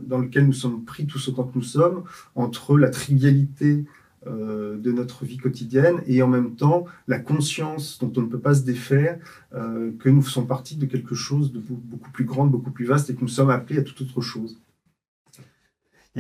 dans 0.06 0.18
lequel 0.18 0.46
nous 0.46 0.52
sommes 0.52 0.84
pris 0.84 1.06
tous 1.06 1.28
autant 1.28 1.44
que 1.44 1.56
nous 1.56 1.62
sommes 1.62 2.04
entre 2.34 2.78
la 2.78 2.90
trivialité 2.90 3.84
euh, 4.26 4.76
de 4.76 4.92
notre 4.92 5.24
vie 5.24 5.38
quotidienne 5.38 6.02
et 6.06 6.22
en 6.22 6.28
même 6.28 6.54
temps 6.54 6.84
la 7.06 7.18
conscience 7.18 7.98
dont 7.98 8.12
on 8.16 8.22
ne 8.22 8.26
peut 8.26 8.38
pas 8.38 8.54
se 8.54 8.62
défaire 8.62 9.18
que 9.52 10.08
nous 10.08 10.22
faisons 10.22 10.44
partie 10.44 10.76
de 10.76 10.86
quelque 10.86 11.14
chose 11.14 11.52
de 11.52 11.60
beaucoup 11.60 12.10
plus 12.10 12.24
grand, 12.24 12.46
beaucoup 12.46 12.70
plus 12.70 12.84
vaste 12.84 13.08
et 13.10 13.14
que 13.14 13.22
nous 13.22 13.28
sommes 13.28 13.50
appelés 13.50 13.78
à 13.78 13.82
toute 13.82 14.00
autre 14.02 14.20
chose. 14.20 14.58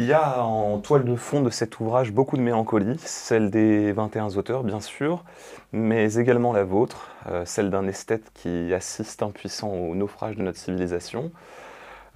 Il 0.00 0.04
y 0.04 0.12
a 0.12 0.44
en 0.44 0.78
toile 0.78 1.04
de 1.04 1.16
fond 1.16 1.42
de 1.42 1.50
cet 1.50 1.80
ouvrage 1.80 2.12
beaucoup 2.12 2.36
de 2.36 2.42
mélancolie, 2.42 2.96
celle 3.00 3.50
des 3.50 3.90
21 3.90 4.36
auteurs 4.36 4.62
bien 4.62 4.78
sûr, 4.78 5.24
mais 5.72 6.14
également 6.14 6.52
la 6.52 6.62
vôtre, 6.62 7.10
euh, 7.26 7.44
celle 7.44 7.68
d'un 7.68 7.84
esthète 7.88 8.30
qui 8.32 8.72
assiste 8.72 9.24
impuissant 9.24 9.72
au 9.72 9.96
naufrage 9.96 10.36
de 10.36 10.42
notre 10.42 10.56
civilisation. 10.56 11.32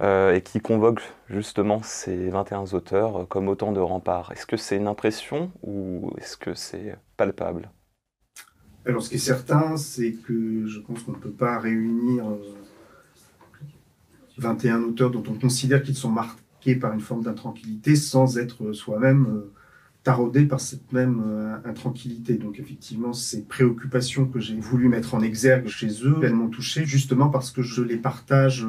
Euh, 0.01 0.33
et 0.33 0.41
qui 0.41 0.61
convoque 0.61 1.01
justement 1.29 1.83
ces 1.83 2.29
21 2.29 2.73
auteurs 2.73 3.27
comme 3.27 3.49
autant 3.49 3.73
de 3.73 3.81
remparts. 3.81 4.31
Est-ce 4.31 4.45
que 4.45 4.57
c'est 4.57 4.77
une 4.77 4.87
impression 4.87 5.51
ou 5.61 6.09
est-ce 6.17 6.37
que 6.37 6.53
c'est 6.53 6.95
palpable? 7.17 7.69
Alors 8.85 9.03
ce 9.03 9.09
qui 9.09 9.15
est 9.15 9.19
certain, 9.19 9.75
c'est 9.75 10.13
que 10.13 10.65
je 10.67 10.79
pense 10.79 11.03
qu'on 11.03 11.11
ne 11.11 11.17
peut 11.17 11.31
pas 11.31 11.59
réunir 11.59 12.23
21 14.37 14.81
euh, 14.81 14.87
auteurs 14.87 15.11
dont 15.11 15.23
on 15.27 15.33
considère 15.33 15.83
qu'ils 15.83 15.97
sont 15.97 16.09
marqués 16.09 16.42
par 16.75 16.93
une 16.93 17.01
forme 17.01 17.23
d'intranquillité 17.23 17.95
sans 17.95 18.37
être 18.37 18.73
soi-même 18.73 19.27
euh, 19.27 19.51
taraudé 20.03 20.45
par 20.45 20.59
cette 20.59 20.91
même 20.91 21.23
intranquillité. 21.63 22.33
Donc 22.33 22.59
effectivement, 22.59 23.13
ces 23.13 23.43
préoccupations 23.43 24.25
que 24.25 24.39
j'ai 24.39 24.59
voulu 24.59 24.89
mettre 24.89 25.15
en 25.15 25.21
exergue 25.21 25.67
chez 25.69 25.87
eux, 26.03 26.17
elles 26.23 26.33
m'ont 26.33 26.49
touché 26.49 26.85
justement 26.85 27.29
parce 27.29 27.51
que 27.51 27.61
je 27.61 27.81
les 27.81 27.95
partage 27.95 28.67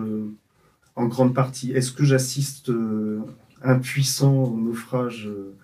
en 0.96 1.06
grande 1.06 1.34
partie. 1.34 1.72
Est-ce 1.72 1.92
que 1.92 2.04
j'assiste 2.04 2.68
euh, 2.68 3.20
impuissant 3.62 4.44
au 4.44 4.56
naufrage 4.56 5.26
euh, 5.26 5.54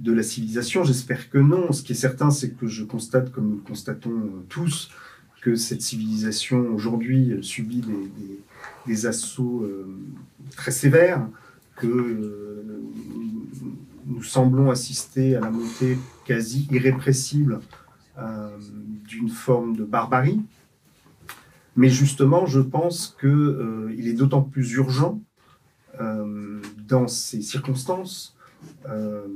de 0.00 0.12
la 0.12 0.22
civilisation? 0.22 0.84
J'espère 0.84 1.30
que 1.30 1.38
non. 1.38 1.72
Ce 1.72 1.82
qui 1.82 1.92
est 1.92 1.96
certain, 1.96 2.30
c'est 2.30 2.52
que 2.52 2.66
je 2.66 2.84
constate, 2.84 3.30
comme 3.32 3.48
nous 3.48 3.56
le 3.56 3.62
constatons 3.62 4.10
euh, 4.10 4.44
tous, 4.48 4.90
que 5.42 5.56
cette 5.56 5.82
civilisation 5.82 6.66
aujourd'hui 6.74 7.38
subit 7.42 7.84
des, 8.86 9.06
assauts 9.06 9.68
très 10.56 10.70
sévères, 10.70 11.28
que 11.76 12.66
nous 14.06 14.22
semblons 14.22 14.70
assister 14.70 15.36
à 15.36 15.40
la 15.40 15.50
montée 15.50 15.98
quasi 16.24 16.68
irrépressible 16.70 17.60
d'une 19.08 19.28
forme 19.28 19.76
de 19.76 19.84
barbarie, 19.84 20.40
mais 21.76 21.88
justement, 21.88 22.46
je 22.46 22.60
pense 22.60 23.16
qu'il 23.18 23.28
euh, 23.28 23.96
est 23.98 24.12
d'autant 24.12 24.42
plus 24.42 24.72
urgent 24.74 25.20
euh, 26.00 26.60
dans 26.86 27.08
ces 27.08 27.42
circonstances 27.42 28.36
euh, 28.88 29.26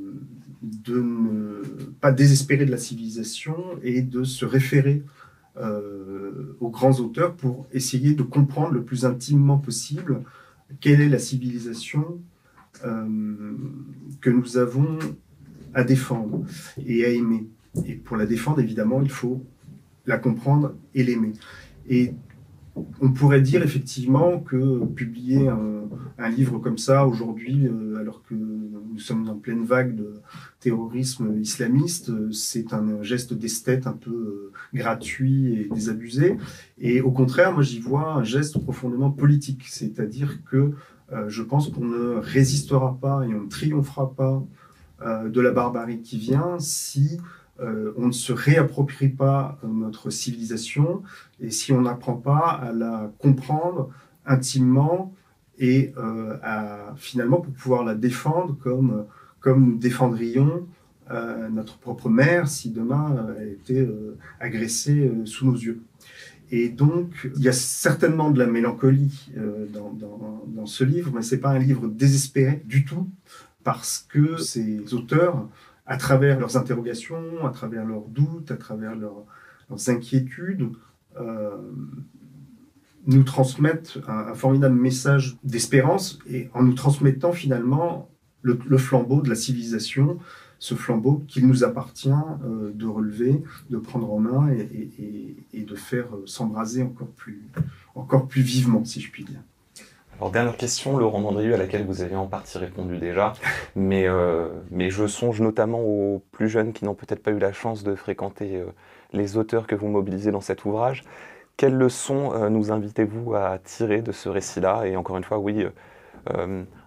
de 0.63 1.01
ne 1.01 1.63
pas 2.01 2.13
désespérer 2.13 2.65
de 2.65 2.71
la 2.71 2.79
civilisation 2.79 3.57
et 3.83 4.03
de 4.03 4.25
se 4.25 4.45
référer 4.45 5.03
aux 6.61 6.71
grands 6.71 7.01
auteurs 7.01 7.35
pour 7.35 7.67
essayer 7.73 8.15
de 8.15 8.23
comprendre 8.23 8.75
le 8.75 8.85
plus 8.85 9.05
intimement 9.05 9.59
possible 9.59 10.23
quelle 10.81 11.01
est 11.01 11.09
la 11.09 11.19
civilisation 11.19 12.21
que 12.83 14.31
nous 14.31 14.57
avons 14.57 14.99
à 15.75 15.85
défendre 15.85 16.45
et 16.87 17.05
à 17.05 17.09
aimer. 17.09 17.47
Et 17.87 17.95
pour 17.95 18.17
la 18.17 18.27
défendre, 18.27 18.61
évidemment, 18.61 19.03
il 19.03 19.11
faut 19.11 19.45
la 20.07 20.19
comprendre 20.19 20.75
et 20.95 21.03
l'aimer. 21.03 21.33
On 23.01 23.13
pourrait 23.13 23.41
dire 23.41 23.63
effectivement 23.63 24.41
que 24.41 24.85
publier 24.87 25.49
un, 25.49 26.29
livre 26.31 26.59
comme 26.59 26.79
ça 26.79 27.07
aujourd'hui, 27.07 27.67
euh, 27.67 27.97
alors 27.99 28.23
que 28.23 28.35
nous 28.35 28.99
sommes 28.99 29.29
en 29.29 29.37
pleine 29.37 29.65
vague 29.65 29.95
de 29.95 30.15
terrorisme 30.61 31.39
islamiste, 31.41 32.11
c'est 32.33 32.73
un 32.75 33.03
geste 33.03 33.33
d'esthète 33.33 33.87
un 33.87 33.93
peu 33.93 34.11
euh, 34.11 34.53
gratuit 34.75 35.55
et 35.55 35.69
désabusé. 35.73 36.37
Et 36.79 37.01
au 37.01 37.13
contraire, 37.13 37.53
moi 37.53 37.63
j'y 37.63 37.81
vois 37.81 38.13
un 38.13 38.25
geste 38.25 38.59
profondément 38.59 39.11
politique, 39.11 39.65
c'est-à-dire 39.67 40.43
que 40.45 40.73
euh, 41.13 41.29
je 41.29 41.43
pense 41.43 41.71
qu'on 41.71 41.85
ne 41.85 42.17
résistera 42.17 42.99
pas 43.01 43.25
et 43.27 43.35
on 43.35 43.45
ne 43.45 43.49
triomphera 43.49 44.13
pas 44.15 44.43
de 45.01 45.41
la 45.41 45.53
barbarie 45.53 46.03
qui 46.03 46.19
vient 46.19 46.59
si 46.59 47.21
euh, 47.61 47.93
on 47.97 48.07
ne 48.07 48.13
se 48.13 48.33
réapproprie 48.33 49.09
pas 49.09 49.59
notre 49.67 50.11
civilisation 50.11 51.03
et 51.41 51.51
si 51.51 51.73
on 51.73 51.83
n'apprend 51.83 52.15
pas 52.15 52.51
à 52.51 52.73
la 52.73 53.11
comprendre 53.19 53.91
intimement 54.27 55.13
et 55.59 55.93
euh, 55.99 56.37
à, 56.43 56.95
finalement 56.97 57.41
pour 57.41 57.53
pouvoir 57.53 57.85
la 57.85 57.97
défendre 57.97 58.57
comme, 58.63 59.07
comme 59.41 59.71
nous 59.71 59.77
défendrions 59.77 60.69
euh, 61.11 61.49
notre 61.49 61.79
propre 61.79 62.09
mère 62.09 62.47
si 62.49 62.71
demain 62.71 63.27
elle 63.41 63.49
était 63.49 63.89
agressée 64.39 65.11
sous 65.25 65.47
nos 65.47 65.57
yeux. 65.57 65.83
Et 66.51 66.71
donc, 66.71 67.31
il 67.37 67.43
y 67.43 67.49
a 67.49 67.53
certainement 67.53 68.31
de 68.31 68.39
la 68.39 68.47
mélancolie 68.47 69.31
dans, 69.71 69.93
dans, 69.93 70.65
ce 70.65 70.83
livre, 70.83 71.13
mais 71.15 71.21
ce 71.21 71.35
n'est 71.35 71.41
pas 71.43 71.51
un 71.51 71.59
livre 71.59 71.89
désespéré 71.89 72.63
du 72.65 72.87
tout, 72.87 73.07
parce 73.65 74.07
que 74.09 74.39
ces 74.39 74.95
auteurs 74.95 75.47
à 75.89 75.97
travers 75.97 76.39
leurs 76.39 76.57
interrogations, 76.57 77.47
à 77.47 77.51
travers 77.51 77.85
leurs 77.85 78.07
doutes, 78.07 78.51
à 78.51 78.57
travers 78.57 78.95
leurs, 78.95 79.25
inquiétudes, 79.89 80.69
euh, 81.19 81.57
nous 83.07 83.23
transmettent 83.23 83.99
un, 84.07 84.35
formidable 84.35 84.75
message 84.75 85.37
d'espérance 85.45 86.19
et 86.29 86.49
en 86.55 86.63
nous 86.63 86.75
transmettant 86.75 87.33
finalement 87.33 88.09
le, 88.43 88.79
flambeau 88.79 89.21
de 89.21 89.29
la 89.29 89.35
civilisation, 89.35 90.19
ce 90.59 90.75
flambeau 90.75 91.23
qu'il 91.27 91.47
nous 91.47 91.65
appartient 91.65 92.11
euh, 92.11 92.71
de 92.75 92.87
relever, 92.87 93.43
de 93.71 93.79
prendre 93.79 94.13
en 94.13 94.21
main 94.21 94.49
et, 94.51 95.37
et 95.53 95.63
de 95.65 95.75
faire 95.75 96.09
s'embraser 96.27 96.83
encore 96.83 97.09
plus, 97.09 97.43
encore 97.95 98.27
plus 98.27 98.43
vivement, 98.43 98.85
si 98.85 99.01
je 99.01 99.11
puis 99.11 99.25
dire. 99.25 99.41
Alors 100.19 100.33
dernière 100.33 100.57
question, 100.57 100.97
Laurent 100.97 101.21
Mandrieux, 101.21 101.55
à 101.55 101.57
laquelle 101.57 101.85
vous 101.87 102.03
avez 102.03 102.17
en 102.17 102.27
partie 102.27 102.59
répondu 102.59 102.99
déjà, 102.99 103.35
mais, 103.77 104.09
euh, 104.09 104.49
mais 104.73 104.91
je 104.91 105.07
songe 105.07 105.41
notamment 105.41 105.81
aux 105.81 106.25
plus 106.33 106.49
jeunes 106.49 106.73
qui 106.73 106.85
n'ont 106.85 106.95
peut-être 106.95 107.23
pas 107.23 107.31
eu 107.31 107.39
la 107.39 107.53
chance 107.53 107.85
de 107.85 107.95
fréquenter 107.95 108.57
euh, 108.57 108.65
les 109.13 109.37
auteurs 109.37 109.69
que 109.69 109.77
vous 109.77 109.87
mobilisez 109.87 110.33
dans 110.33 110.41
cet 110.41 110.65
ouvrage. 110.65 111.05
Quelles 111.57 111.77
leçons 111.77 112.33
euh, 112.35 112.49
nous 112.49 112.73
invitez-vous 112.73 113.37
à 113.37 113.59
tirer 113.59 114.03
de 114.03 114.11
ce 114.11 114.29
récit-là? 114.29 114.87
Et 114.87 114.97
encore 114.97 115.17
une 115.19 115.25
fois, 115.25 115.39
oui, 115.39 115.65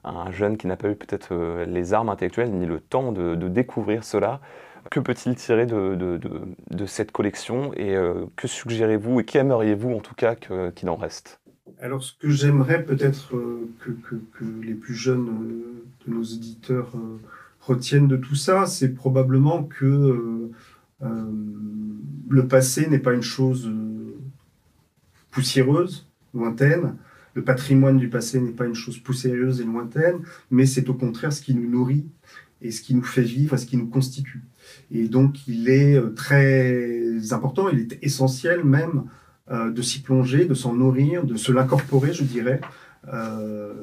un 0.03 0.31
jeune 0.31 0.57
qui 0.57 0.67
n'a 0.67 0.75
pas 0.75 0.89
eu 0.89 0.95
peut-être 0.95 1.33
les 1.65 1.93
armes 1.93 2.09
intellectuelles 2.09 2.51
ni 2.51 2.65
le 2.67 2.79
temps 2.79 3.11
de, 3.11 3.47
découvrir 3.47 4.03
cela, 4.03 4.39
que 4.91 4.99
peut-il 4.99 5.35
tirer 5.35 5.65
de, 5.65 5.95
de, 5.95 6.19
de, 6.69 6.85
cette 6.85 7.11
collection? 7.11 7.73
Et 7.75 7.95
que 8.35 8.47
suggérez-vous 8.47 9.21
et 9.21 9.25
qu'aimeriez-vous 9.25 9.93
en 9.95 9.99
tout 9.99 10.13
cas 10.13 10.35
qu'il 10.35 10.89
en 10.89 10.95
reste? 10.95 11.40
Alors, 11.81 12.03
ce 12.03 12.13
que 12.13 12.29
j'aimerais 12.29 12.85
peut-être 12.85 13.35
euh, 13.35 13.67
que, 13.79 14.45
les 14.61 14.75
plus 14.75 14.93
jeunes 14.93 15.29
euh, 15.29 15.83
de 16.05 16.13
nos 16.13 16.21
éditeurs 16.21 16.91
euh, 16.95 17.17
retiennent 17.59 18.07
de 18.07 18.17
tout 18.17 18.35
ça, 18.35 18.67
c'est 18.67 18.89
probablement 18.89 19.63
que 19.63 20.49
le 22.29 22.47
passé 22.47 22.87
n'est 22.87 22.99
pas 22.99 23.13
une 23.13 23.23
chose 23.23 23.71
poussiéreuse, 25.31 26.07
lointaine. 26.35 26.95
Le 27.33 27.43
patrimoine 27.43 27.97
du 27.97 28.09
passé 28.09 28.39
n'est 28.39 28.51
pas 28.51 28.65
une 28.65 28.75
chose 28.75 28.99
poussiéreuse 28.99 29.61
et 29.61 29.63
lointaine, 29.63 30.19
mais 30.51 30.67
c'est 30.67 30.89
au 30.89 30.93
contraire 30.93 31.33
ce 31.33 31.41
qui 31.41 31.55
nous 31.55 31.69
nourrit 31.69 32.05
et 32.61 32.71
ce 32.71 32.81
qui 32.81 32.93
nous 32.93 33.03
fait 33.03 33.23
vivre, 33.23 33.57
ce 33.57 33.65
qui 33.65 33.77
nous 33.77 33.87
constitue. 33.87 34.41
Et 34.91 35.07
donc, 35.07 35.47
il 35.47 35.69
est 35.69 35.99
très 36.15 37.31
important, 37.31 37.69
il 37.69 37.79
est 37.79 37.99
essentiel 38.03 38.63
même 38.63 39.03
de 39.51 39.81
s'y 39.81 40.01
plonger, 40.01 40.45
de 40.45 40.53
s'en 40.53 40.73
nourrir, 40.73 41.25
de 41.25 41.35
se 41.35 41.51
l'incorporer, 41.51 42.13
je 42.13 42.23
dirais, 42.23 42.61
euh, 43.07 43.73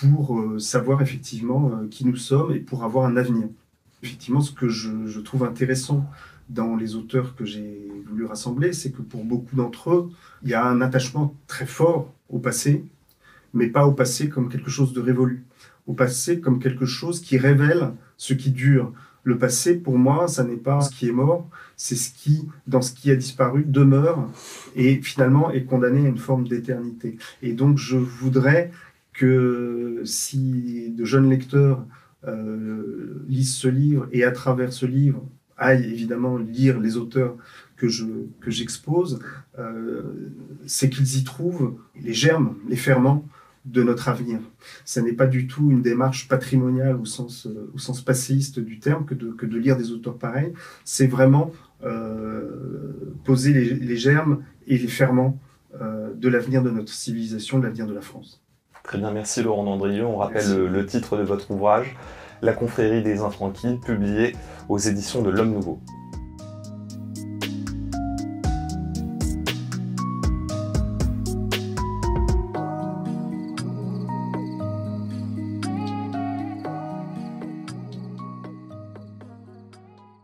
pour 0.00 0.38
euh, 0.38 0.58
savoir 0.58 1.02
effectivement 1.02 1.82
qui 1.90 2.06
nous 2.06 2.16
sommes 2.16 2.52
et 2.52 2.58
pour 2.58 2.84
avoir 2.84 3.06
un 3.06 3.16
avenir. 3.16 3.48
Effectivement, 4.02 4.40
ce 4.40 4.52
que 4.52 4.68
je, 4.68 5.20
trouve 5.20 5.44
intéressant 5.44 6.08
dans 6.48 6.76
les 6.76 6.94
auteurs 6.94 7.34
que 7.34 7.44
j'ai 7.44 7.90
voulu 8.08 8.24
rassembler, 8.24 8.72
c'est 8.72 8.90
que 8.90 9.02
pour 9.02 9.24
beaucoup 9.24 9.56
d'entre 9.56 9.90
eux, 9.90 10.10
il 10.42 10.50
y 10.50 10.54
a 10.54 10.64
un 10.64 10.80
attachement 10.80 11.34
très 11.46 11.66
fort 11.66 12.12
au 12.28 12.38
passé, 12.38 12.84
mais 13.52 13.68
pas 13.68 13.86
au 13.86 13.92
passé 13.92 14.28
comme 14.28 14.48
quelque 14.48 14.70
chose 14.70 14.92
de 14.92 15.00
révolu, 15.00 15.44
au 15.86 15.94
passé 15.94 16.40
comme 16.40 16.60
quelque 16.60 16.86
chose 16.86 17.20
qui 17.20 17.36
révèle 17.36 17.92
ce 18.16 18.34
qui 18.34 18.50
dure, 18.50 18.92
le 19.26 19.36
passé, 19.36 19.74
pour 19.74 19.98
moi, 19.98 20.28
ça 20.28 20.44
n'est 20.44 20.56
pas 20.56 20.80
ce 20.80 20.90
qui 20.90 21.08
est 21.08 21.12
mort, 21.12 21.50
c'est 21.76 21.96
ce 21.96 22.10
qui, 22.12 22.48
dans 22.68 22.80
ce 22.80 22.92
qui 22.92 23.10
a 23.10 23.16
disparu, 23.16 23.64
demeure 23.66 24.30
et 24.76 25.02
finalement 25.02 25.50
est 25.50 25.64
condamné 25.64 26.06
à 26.06 26.08
une 26.08 26.16
forme 26.16 26.46
d'éternité. 26.46 27.18
Et 27.42 27.52
donc, 27.52 27.76
je 27.76 27.96
voudrais 27.96 28.70
que 29.12 30.00
si 30.04 30.94
de 30.96 31.04
jeunes 31.04 31.28
lecteurs 31.28 31.84
euh, 32.28 33.24
lisent 33.26 33.56
ce 33.56 33.66
livre 33.66 34.06
et 34.12 34.22
à 34.22 34.30
travers 34.30 34.72
ce 34.72 34.86
livre 34.86 35.26
aillent 35.56 35.90
évidemment 35.90 36.36
lire 36.36 36.78
les 36.78 36.96
auteurs 36.96 37.34
que 37.76 37.88
je 37.88 38.04
que 38.40 38.52
j'expose, 38.52 39.18
euh, 39.58 40.02
c'est 40.66 40.88
qu'ils 40.88 41.16
y 41.16 41.24
trouvent 41.24 41.74
les 42.00 42.14
germes, 42.14 42.54
les 42.68 42.76
ferments 42.76 43.26
de 43.66 43.82
notre 43.82 44.08
avenir. 44.08 44.38
Ce 44.84 45.00
n'est 45.00 45.12
pas 45.12 45.26
du 45.26 45.46
tout 45.46 45.70
une 45.70 45.82
démarche 45.82 46.28
patrimoniale 46.28 46.96
au 46.96 47.04
sens, 47.04 47.46
euh, 47.46 47.70
au 47.74 47.78
sens 47.78 48.00
passéiste 48.00 48.60
du 48.60 48.78
terme 48.78 49.04
que 49.04 49.14
de, 49.14 49.30
que 49.32 49.44
de 49.44 49.58
lire 49.58 49.76
des 49.76 49.90
auteurs 49.90 50.16
pareils. 50.16 50.52
C'est 50.84 51.08
vraiment 51.08 51.50
euh, 51.84 53.14
poser 53.24 53.52
les, 53.52 53.96
germes 53.96 54.44
et 54.68 54.78
les 54.78 54.88
ferments 54.88 55.38
euh, 55.80 56.14
de 56.14 56.28
l'avenir 56.28 56.62
de 56.62 56.70
notre 56.70 56.92
civilisation, 56.92 57.58
de 57.58 57.64
l'avenir 57.64 57.86
de 57.86 57.94
la 57.94 58.00
France. 58.00 58.42
Très 58.84 58.98
bien, 58.98 59.10
merci 59.10 59.42
Laurent 59.42 59.64
Dandrieux. 59.64 60.06
On 60.06 60.16
rappelle 60.16 60.48
le, 60.56 60.68
le, 60.68 60.86
titre 60.86 61.18
de 61.18 61.22
votre 61.24 61.50
ouvrage, 61.50 61.96
La 62.42 62.52
confrérie 62.52 63.02
des 63.02 63.18
infranquis, 63.20 63.78
publié 63.84 64.36
aux 64.68 64.78
éditions 64.78 65.22
de 65.22 65.30
l'Homme 65.30 65.50
Nouveau. 65.50 65.80